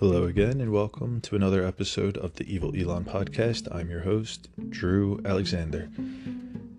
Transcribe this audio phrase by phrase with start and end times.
[0.00, 3.68] Hello again, and welcome to another episode of the Evil Elon podcast.
[3.70, 5.90] I'm your host, Drew Alexander.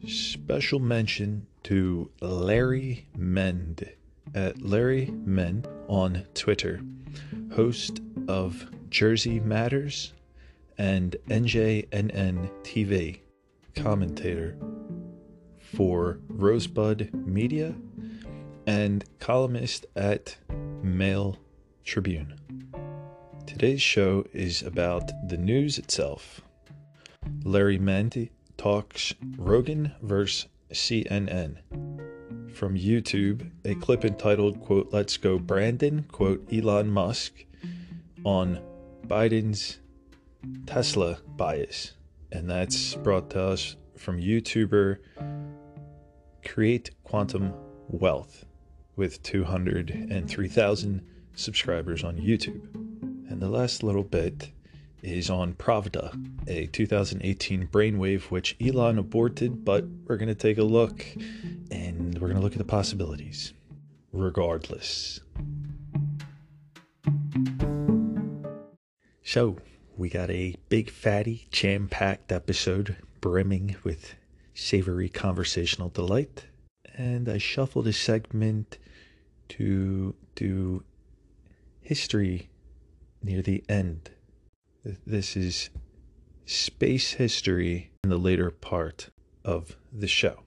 [0.07, 3.91] Special mention to Larry Mendte
[4.33, 6.81] at Larry Mendte on Twitter,
[7.53, 10.13] host of Jersey Matters
[10.79, 13.19] and NJNN TV,
[13.75, 14.57] commentator
[15.59, 17.75] for Rosebud Media,
[18.65, 20.37] and columnist at
[20.81, 21.37] Mail
[21.83, 22.60] Tribune.
[23.45, 26.41] Today's show is about the news itself.
[27.43, 31.57] Larry Mendte talks Rogan versus CNN.
[32.53, 37.45] From YouTube, a clip entitled, quote, Let's Go Brandon, quote, Elon Musk
[38.23, 38.61] on
[39.07, 39.79] Biden's
[40.65, 41.93] Tesla bias.
[42.31, 44.97] And that's brought to us from YouTuber
[46.45, 47.53] Create Quantum
[47.87, 48.45] Wealth
[48.95, 51.01] with 203,000
[51.35, 52.80] subscribers on YouTube.
[53.31, 54.51] And the last little bit
[55.01, 56.13] is on Pravda,
[56.49, 61.05] a 2018 brainwave which Elon aborted, but we're going to take a look
[61.71, 63.53] and we're going to look at the possibilities.
[64.11, 65.21] Regardless.
[69.23, 69.55] So,
[69.95, 74.15] we got a big, fatty, jam packed episode brimming with
[74.53, 76.47] savory conversational delight.
[76.95, 78.77] And I shuffled a segment
[79.47, 80.83] to do
[81.79, 82.49] history
[83.23, 84.11] near the end.
[85.05, 85.69] This is
[86.45, 89.09] space history in the later part
[89.45, 90.41] of the show.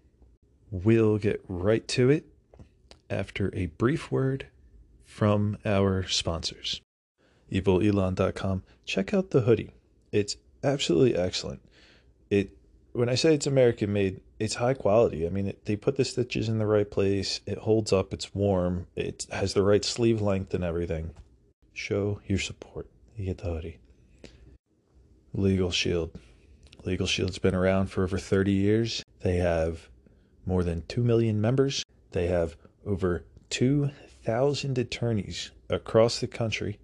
[0.70, 2.26] We'll get right to it
[3.08, 4.48] after a brief word
[5.04, 6.80] from our sponsors.
[7.52, 8.62] EvilElon.com.
[8.84, 9.70] Check out the hoodie.
[10.10, 11.60] It's absolutely excellent.
[12.30, 12.56] It
[12.92, 15.26] when I say it's American made, it's high quality.
[15.26, 17.40] I mean, it, they put the stitches in the right place.
[17.44, 18.14] It holds up.
[18.14, 18.86] It's warm.
[18.94, 21.10] It has the right sleeve length and everything.
[21.74, 22.88] Show your support.
[23.16, 23.78] You get the hoodie.
[25.32, 26.16] Legal Shield.
[26.84, 29.02] Legal Shield's been around for over 30 years.
[29.22, 29.88] They have
[30.46, 31.84] more than 2 million members.
[32.12, 36.78] They have over 2,000 attorneys across the country.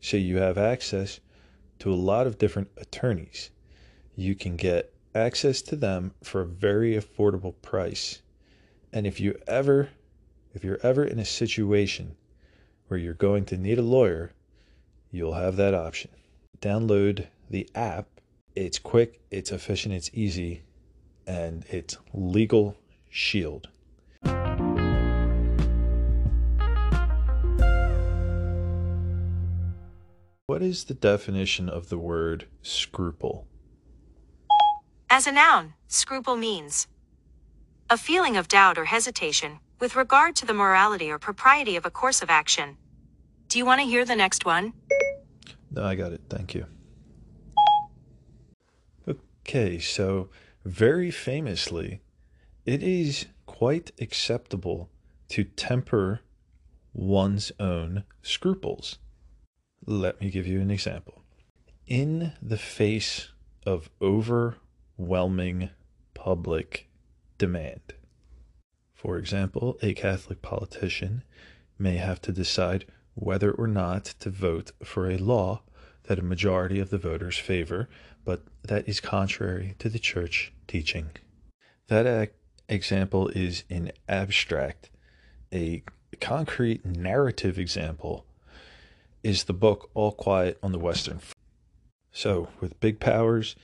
[0.00, 1.20] So you have access
[1.78, 3.50] to a lot of different attorneys.
[4.16, 8.22] You can get access to them for a very affordable price.
[8.92, 9.90] And if you ever
[10.54, 12.16] if you're ever in a situation
[12.92, 14.32] where you're going to need a lawyer,
[15.10, 16.10] you'll have that option.
[16.60, 18.06] Download the app.
[18.54, 20.60] It's quick, it's efficient, it's easy,
[21.26, 22.76] and it's Legal
[23.08, 23.70] Shield.
[30.46, 33.46] What is the definition of the word scruple?
[35.08, 36.88] As a noun, scruple means
[37.88, 41.90] a feeling of doubt or hesitation with regard to the morality or propriety of a
[41.90, 42.76] course of action.
[43.48, 44.72] Do you want to hear the next one?
[45.70, 46.22] No, I got it.
[46.28, 46.66] Thank you.
[49.08, 50.28] Okay, so
[50.64, 52.00] very famously,
[52.64, 54.88] it is quite acceptable
[55.28, 56.20] to temper
[56.94, 58.98] one's own scruples.
[59.84, 61.22] Let me give you an example.
[61.86, 63.28] In the face
[63.66, 65.70] of overwhelming
[66.14, 66.88] public
[67.38, 67.94] demand,
[68.94, 71.24] for example, a Catholic politician
[71.78, 75.62] may have to decide whether or not to vote for a law
[76.04, 77.88] that a majority of the voters favor,
[78.24, 81.10] but that is contrary to the church teaching.
[81.88, 82.32] That
[82.68, 84.90] example is in abstract.
[85.52, 85.82] A
[86.20, 88.26] concrete narrative example
[89.22, 91.36] is the book All Quiet on the Western Front.
[92.10, 93.56] So, with big powers,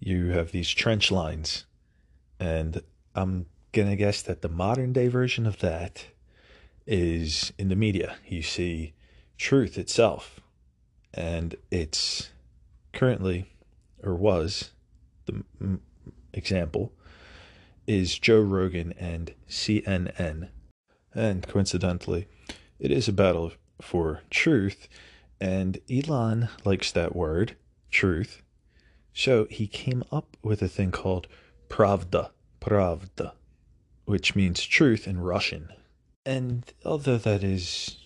[0.00, 1.64] you have these trench lines,
[2.40, 2.82] and
[3.14, 6.06] I'm gonna guess that the modern day version of that
[6.86, 8.16] is in the media.
[8.26, 8.94] You see
[9.38, 10.40] truth itself,
[11.14, 12.30] and it's
[12.92, 13.46] currently,
[14.02, 14.70] or was,
[15.26, 15.80] the m-
[16.32, 16.92] example
[17.86, 20.48] is Joe Rogan and CNN.
[21.14, 22.26] And coincidentally,
[22.78, 24.88] it is a battle for truth,
[25.40, 27.56] and Elon likes that word,
[27.90, 28.42] truth.
[29.12, 31.26] So he came up with a thing called
[31.68, 32.30] Pravda,
[32.60, 33.32] Pravda,
[34.04, 35.68] which means truth in Russian.
[36.24, 37.96] And although that is,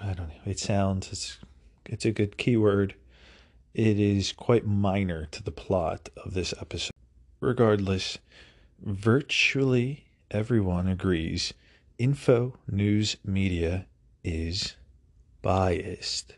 [0.00, 1.38] I don't know, it sounds, it's,
[1.86, 2.94] it's a good keyword,
[3.74, 6.92] it is quite minor to the plot of this episode.
[7.40, 8.18] Regardless,
[8.80, 11.54] virtually everyone agrees
[11.98, 13.86] info news media
[14.24, 14.74] is
[15.40, 16.34] biased.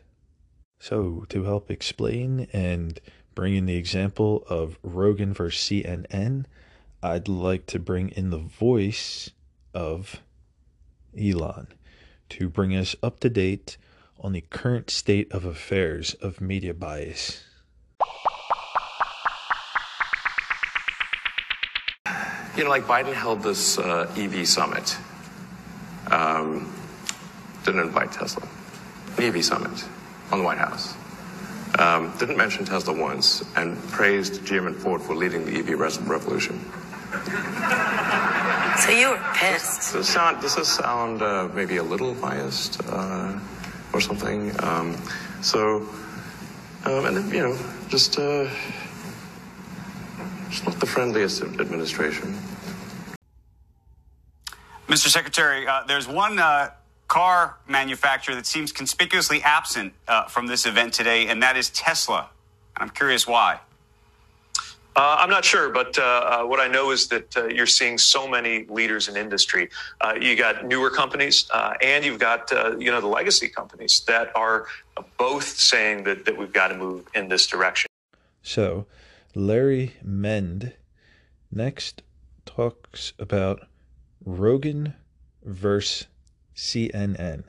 [0.79, 2.99] So, to help explain and
[3.33, 6.45] bring in the example of Rogan versus CNN,
[7.01, 9.31] I'd like to bring in the voice
[9.73, 10.21] of
[11.19, 11.67] Elon
[12.29, 13.77] to bring us up to date
[14.19, 17.43] on the current state of affairs of media bias.
[22.57, 24.97] You know, like Biden held this uh, EV summit.
[26.09, 26.73] Um,
[27.65, 28.47] didn't invite Tesla.
[29.17, 29.83] EV summit
[30.31, 30.95] on the White House.
[31.79, 35.77] Um, didn't mention Tesla once and praised GM and Ford for leading the EV
[36.07, 36.59] revolution.
[38.77, 39.93] So you were pissed.
[39.93, 43.39] Does this sound, does this sound uh, maybe a little biased uh,
[43.93, 44.51] or something?
[44.61, 44.97] Um,
[45.41, 45.87] so,
[46.83, 47.57] um, and then, you know,
[47.87, 48.49] just, uh,
[50.49, 52.37] just not the friendliest administration.
[54.87, 55.07] Mr.
[55.07, 56.69] Secretary, uh, there's one uh,
[57.07, 62.29] car manufacturer that seems conspicuously absent uh, from this event today, and that is Tesla.
[62.75, 63.61] And I'm curious why.
[64.95, 67.97] Uh, I'm not sure, but uh, uh, what I know is that uh, you're seeing
[67.97, 69.69] so many leaders in industry.
[69.99, 72.49] Uh, you got newer companies, uh, and you've got
[72.79, 74.67] you know the legacy companies that are
[75.17, 77.89] both saying that that we've got to move in this direction.
[78.41, 78.85] So,
[79.33, 80.73] Larry Mendte
[81.51, 82.01] next
[82.45, 83.67] talks about
[84.23, 84.93] Rogan
[85.43, 86.07] versus
[86.55, 87.43] CNN.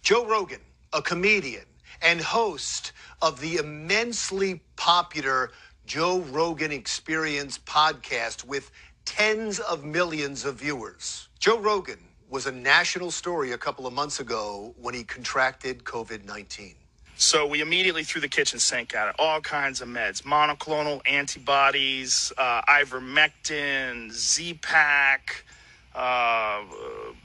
[0.00, 0.60] Joe Rogan,
[0.94, 1.64] a comedian
[2.00, 5.52] and host of the immensely popular
[5.86, 8.70] Joe Rogan Experience podcast with
[9.04, 11.28] tens of millions of viewers.
[11.38, 11.98] Joe Rogan
[12.28, 16.74] was a national story a couple of months ago when he contracted COVID 19.
[17.16, 19.14] So we immediately threw the kitchen sink at it.
[19.18, 25.44] All kinds of meds, monoclonal antibodies, uh, ivermectin, Z-Pak,
[25.94, 26.62] uh,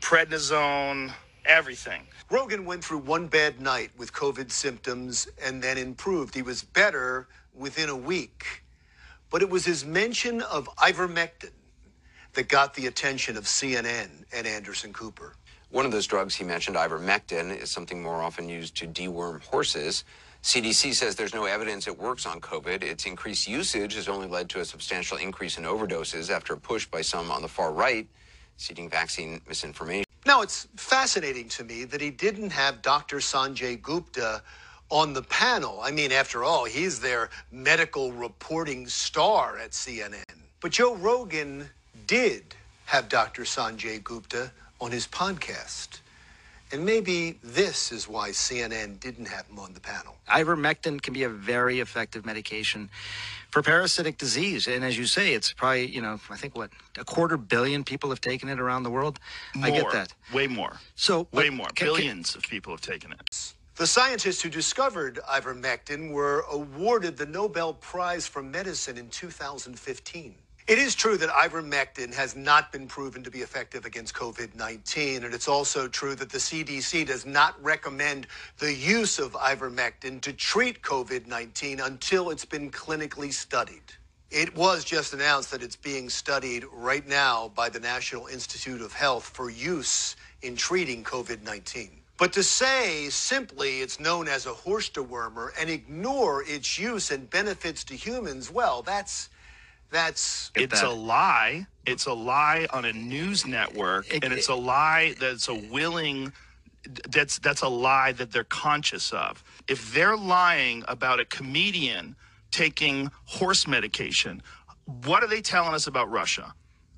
[0.01, 1.13] prednisone,
[1.45, 2.01] everything.
[2.29, 6.33] Rogan went through one bad night with COVID symptoms and then improved.
[6.33, 8.63] He was better within a week.
[9.29, 11.51] But it was his mention of ivermectin
[12.33, 15.35] that got the attention of CNN and Anderson Cooper.
[15.71, 20.03] One of those drugs he mentioned, ivermectin, is something more often used to deworm horses.
[20.43, 22.83] CDC says there's no evidence it works on COVID.
[22.83, 26.85] Its increased usage has only led to a substantial increase in overdoses after a push
[26.85, 28.07] by some on the far right,
[28.57, 30.04] seeding vaccine misinformation.
[30.35, 33.19] Now, it's fascinating to me that he didn't have Dr.
[33.19, 34.41] Sanjay Gupta
[34.89, 35.79] on the panel.
[35.81, 40.25] I mean, after all, he's their medical reporting star at CNN.
[40.59, 41.69] But Joe Rogan
[42.05, 42.53] did
[42.83, 43.43] have Dr.
[43.43, 44.51] Sanjay Gupta
[44.81, 45.99] on his podcast.
[46.71, 50.15] And maybe this is why CNN didn't have him on the panel.
[50.29, 52.89] Ivermectin can be a very effective medication
[53.51, 54.67] for parasitic disease.
[54.67, 58.09] And as you say, it's probably, you know, I think what, a quarter billion people
[58.09, 59.19] have taken it around the world?
[59.55, 60.13] More, I get that.
[60.33, 60.79] Way more.
[60.95, 61.67] So, way more.
[61.75, 63.53] can- Billions of people have taken it.
[63.75, 70.35] The scientists who discovered ivermectin were awarded the Nobel Prize for Medicine in 2015.
[70.67, 75.23] It is true that ivermectin has not been proven to be effective against COVID 19,
[75.23, 78.25] and it's also true that the CDC does not recommend
[78.57, 83.83] the use of ivermectin to treat COVID 19 until it's been clinically studied.
[84.31, 88.91] It was just announced that it's being studied right now by the National Institute of
[88.91, 91.91] Health for use in treating COVID 19.
[92.17, 97.29] But to say simply it's known as a horse dewormer and ignore its use and
[97.29, 99.29] benefits to humans, well, that's
[99.95, 101.67] that's It's a lie.
[101.85, 106.33] It's a lie on a news network, It- and it's a lie that's a willing.
[107.09, 109.43] That's that's a lie that they're conscious of.
[109.67, 112.15] If they're lying about a comedian
[112.51, 114.43] taking horse medication,
[115.07, 116.53] what are they telling us about Russia?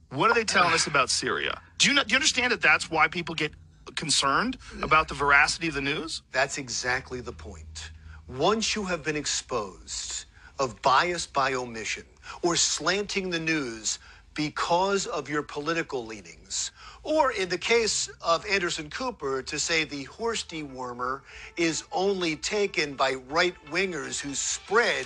[0.10, 1.62] What are they telling us about Syria?
[1.77, 3.53] Do you know, do you understand that that's why people get
[3.95, 6.21] concerned about the veracity of the news?
[6.31, 7.91] That's exactly the point.
[8.27, 10.25] Once you have been exposed
[10.60, 12.05] of bias by omission
[12.41, 14.00] or slanting the news
[14.34, 20.03] because of your political leanings, or in the case of Anderson Cooper, to say the
[20.03, 21.22] horse dewormer
[21.57, 25.05] is only taken by right wingers who spread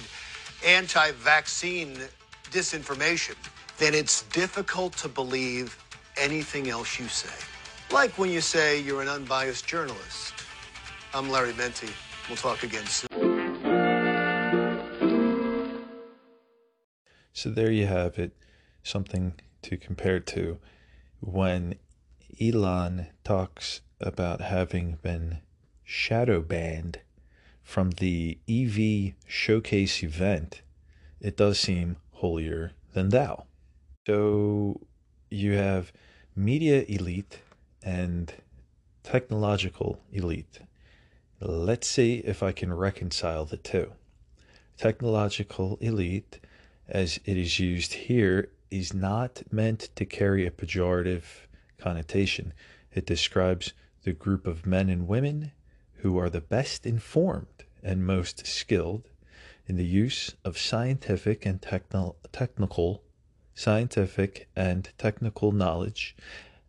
[0.66, 1.98] anti vaccine
[2.52, 3.36] disinformation,
[3.78, 5.78] then it's difficult to believe
[6.18, 7.34] anything else you say.
[7.92, 10.34] Like when you say you're an unbiased journalist.
[11.14, 11.92] I'm Larry Mendte.
[12.28, 13.21] We'll talk again soon.
[17.34, 18.36] So there you have it,
[18.84, 19.34] something
[19.64, 20.60] to compare to
[21.20, 21.76] when
[22.40, 25.40] Elon talks about having been
[25.84, 27.00] shadow banned
[27.64, 30.62] from the EV showcase event.
[31.20, 33.46] It does seem holier than thou.
[34.08, 34.82] So
[35.30, 35.94] you have
[36.36, 37.40] media elite
[37.84, 38.34] and
[39.04, 40.60] technological elite.
[41.40, 43.94] Let's see if I can reconcile the two.
[44.78, 46.40] Technological elite,
[46.92, 51.24] as it is used here, is not meant to carry a pejorative
[51.78, 52.54] connotation.
[52.94, 55.54] It describes the group of men and women
[55.96, 59.10] who are the best informed and most skilled
[59.68, 63.04] in the use of scientific and techno- technical
[63.56, 66.16] scientific and technical knowledge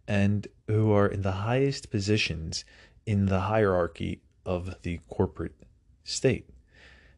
[0.06, 2.64] and who are in the highest positions
[3.06, 5.56] in the hierarchy of the corporate
[6.04, 6.48] state.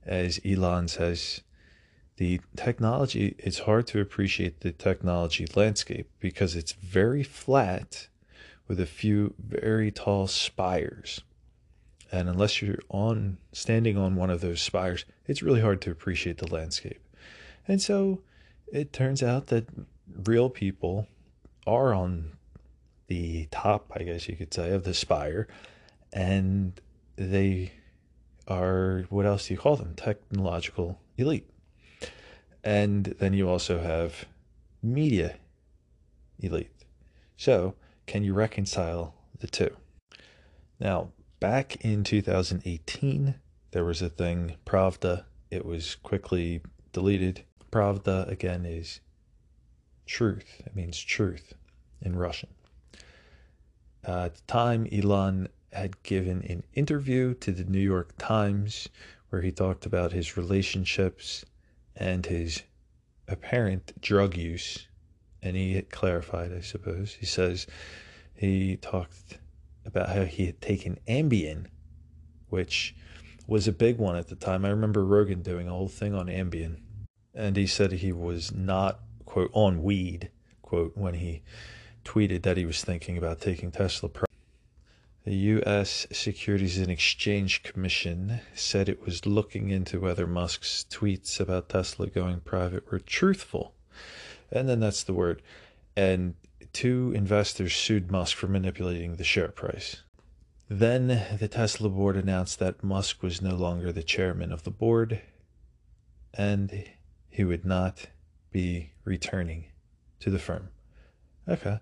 [0.04, 1.40] As Elon says,
[2.16, 8.09] the technology, it's hard to appreciate the technology landscape because it's very flat
[8.68, 11.23] with a few very tall spires.
[12.12, 16.38] And unless you're on standing on one of those spires, it's really hard to appreciate
[16.38, 17.00] the landscape.
[17.66, 18.21] And so
[18.73, 19.66] it turns out that
[20.25, 21.09] real people
[21.66, 22.33] are on
[23.09, 25.49] the top, I guess you could say, of the spire,
[26.12, 26.80] and
[27.16, 27.73] they
[28.47, 29.94] are what else do you call them?
[29.94, 31.49] Technological elite.
[32.64, 34.25] And then you also have
[34.83, 35.37] media
[36.38, 36.71] elite.
[37.37, 37.75] So,
[38.06, 39.76] can you reconcile the two?
[40.80, 43.35] Now, back in 2018,
[43.73, 45.25] there was a thing, Pravda.
[45.50, 47.44] It was quickly deleted.
[47.71, 49.00] Pravda, again, is
[50.06, 50.62] truth.
[50.64, 51.52] It means truth
[52.00, 52.50] in Russian.
[54.06, 58.88] Uh, at the time, Elon had given an interview to the New York Times
[59.28, 61.44] where he talked about his relationships
[61.97, 62.63] and his
[63.29, 64.89] apparent drug use.
[65.43, 67.15] And he clarified, I suppose.
[67.15, 67.67] He says
[68.35, 69.39] he talked
[69.85, 71.67] about how he had taken Ambien,
[72.49, 72.95] which
[73.47, 74.65] was a big one at the time.
[74.65, 76.79] I remember Rogan doing a whole thing on Ambien.
[77.35, 80.31] And he said he was not, quote, on weed,
[80.63, 81.43] quote, when he
[82.05, 84.09] tweeted that he was thinking about taking Tesla.
[85.25, 86.07] The U.S.
[86.12, 92.40] Securities and Exchange Commission said it was looking into whether Musk's tweets about Tesla going
[92.40, 93.75] private were truthful.
[94.52, 95.40] And then that's the word.
[95.97, 96.35] And
[96.75, 100.02] two investors sued Musk for manipulating the share price.
[100.69, 105.23] Then the Tesla board announced that Musk was no longer the chairman of the board
[106.35, 106.85] and
[107.31, 108.09] he would not
[108.50, 109.66] be returning
[110.21, 110.69] to the firm.
[111.49, 111.78] Okay,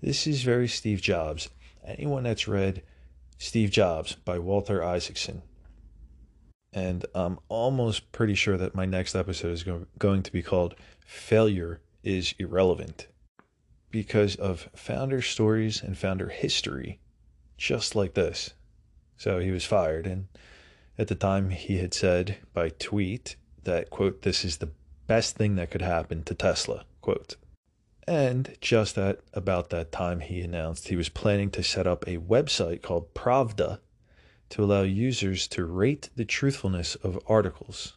[0.00, 1.48] this is very Steve Jobs
[1.84, 2.82] anyone that's read
[3.38, 5.42] Steve Jobs by Walter Isaacson,
[6.72, 9.64] and I'm almost pretty sure that my next episode is
[9.98, 13.06] going to be called Failure is Irrelevant
[13.90, 17.00] because of founder stories and founder history,
[17.56, 18.54] just like this.
[19.16, 20.26] So he was fired, and
[20.98, 24.70] at the time he had said by tweet that, quote, this is the
[25.06, 27.36] best thing that could happen to Tesla, quote.
[28.06, 32.18] And just at about that time, he announced he was planning to set up a
[32.18, 33.78] website called Pravda
[34.50, 37.96] to allow users to rate the truthfulness of articles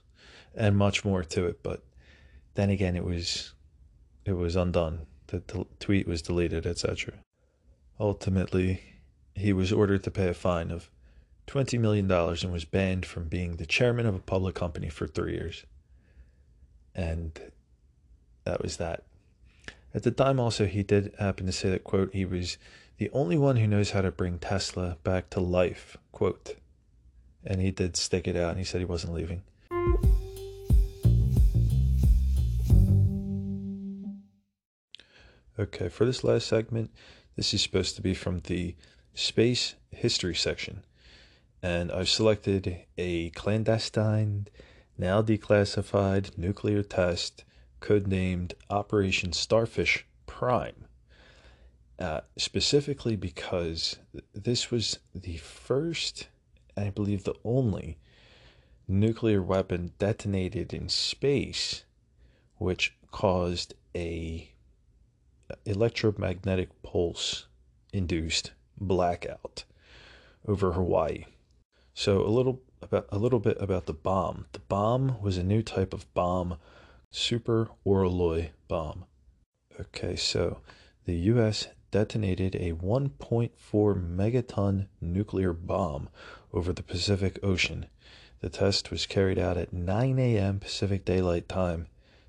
[0.56, 1.62] and much more to it.
[1.62, 1.84] But
[2.56, 3.54] then again, it was
[4.26, 5.06] it was undone.
[5.28, 7.16] The, the tweet was deleted, etc.
[8.00, 8.82] Ultimately,
[9.36, 10.90] he was ordered to pay a fine of
[11.48, 15.34] $20 million and was banned from being the chairman of a public company for three
[15.34, 15.66] years.
[16.94, 17.40] And
[18.44, 19.04] that was that.
[19.94, 22.58] At the time, also, he did happen to say that, quote, he was
[22.98, 26.56] the only one who knows how to bring Tesla back to life, quote.
[27.44, 29.44] And he did stick it out and he said he wasn't leaving.
[35.60, 36.91] Okay, for this last segment,
[37.36, 38.75] this is supposed to be from the
[39.13, 40.84] space history section.
[41.63, 44.48] And I've selected a clandestine,
[44.98, 47.44] now declassified nuclear test
[47.81, 50.86] codenamed Operation Starfish Prime,
[52.00, 53.98] uh, specifically because
[54.34, 56.27] this was the first,
[56.75, 57.98] I believe the only,
[58.88, 61.84] nuclear weapon detonated in space,
[62.57, 64.51] which caused a
[65.65, 67.48] electromagnetic pulse
[67.93, 69.63] induced blackout
[70.48, 71.25] over Hawaii.
[71.93, 74.46] So a little about a little bit about the bomb.
[74.51, 76.57] The bomb was a new type of bomb
[77.18, 79.06] super Orloi bomb.
[79.80, 80.60] Okay, so
[81.06, 81.68] the U.S.
[81.90, 86.10] detonated a 1.4 megaton nuclear bomb
[86.54, 87.88] over the Pacific Ocean.
[88.40, 90.60] The test was carried out at 9 a.m.
[90.60, 91.88] Pacific Daylight Time.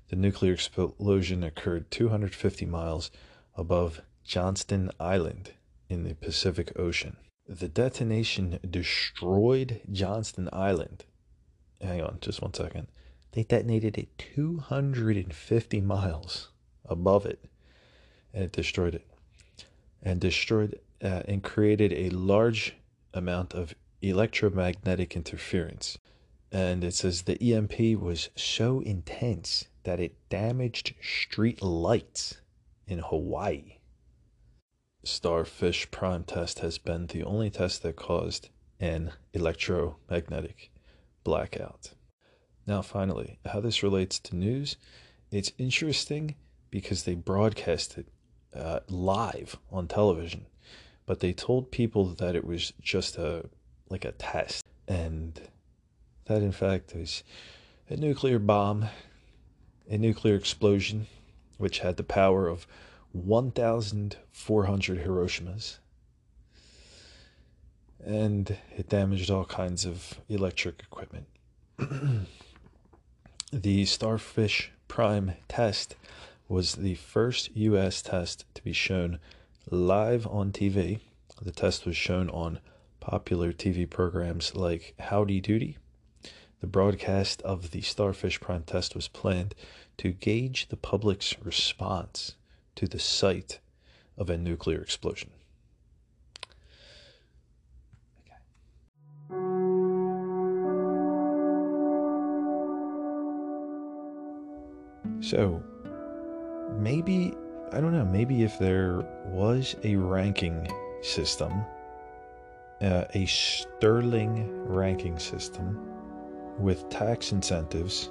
[0.09, 3.11] The nuclear explosion occurred 250 miles
[3.55, 5.53] above Johnston Island
[5.87, 7.17] in the Pacific Ocean.
[7.47, 11.05] The detonation destroyed Johnston Island.
[11.79, 12.87] Hang on, just one second.
[13.31, 16.49] They detonated it 250 miles
[16.85, 17.45] above it,
[18.33, 19.07] and it destroyed it,
[20.01, 22.75] and destroyed uh, and created a large
[23.13, 25.97] amount of electromagnetic interference.
[26.51, 32.41] And it says the EMP was so intense that it damaged street lights
[32.87, 33.77] in Hawaii.
[35.03, 40.71] Starfish Prime test has been the only test that caused an electromagnetic
[41.23, 41.93] blackout.
[42.69, 44.75] Now, finally, how this relates to news,
[45.31, 46.35] it's interesting
[46.69, 48.05] because they broadcast it
[48.53, 50.45] uh, live on television,
[51.07, 53.49] but they told people that it was just a
[53.89, 55.41] like a test, and
[56.25, 57.23] that in fact was
[57.89, 58.85] a nuclear bomb,
[59.89, 61.07] a nuclear explosion,
[61.57, 62.67] which had the power of
[63.13, 65.79] 1,400 Hiroshimas.
[68.05, 71.25] And it damaged all kinds of electric equipment.
[73.51, 75.95] the Starfish Prime test
[76.47, 79.17] was the first US test to be shown
[79.71, 80.99] live on TV.
[81.41, 82.59] The test was shown on
[82.99, 85.77] popular TV programs like Howdy Doody.
[86.61, 89.55] The broadcast of the Starfish Prime test was planned
[89.97, 92.35] to gauge the public's response
[92.75, 93.59] to the sight
[94.15, 95.31] of a nuclear explosion.
[105.21, 105.61] So,
[106.77, 107.33] maybe,
[107.71, 110.67] I don't know, maybe if there was a ranking
[111.01, 111.65] system,
[112.81, 115.77] uh, a sterling ranking system
[116.57, 118.09] with tax incentives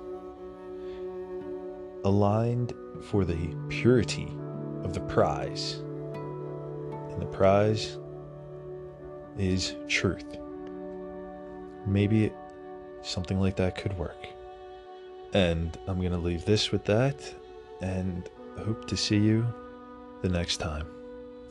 [2.05, 2.73] aligned
[3.03, 4.29] for the purity
[4.85, 5.83] of the prize.
[7.11, 7.99] And the prize
[9.39, 10.39] is truth.
[11.87, 12.33] Maybe
[13.03, 14.27] something like that could work.
[15.33, 17.17] And I'm going to leave this with that
[17.81, 19.47] and hope to see you
[20.23, 20.87] the next time.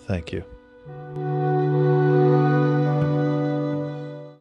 [0.08, 1.57] Thank you.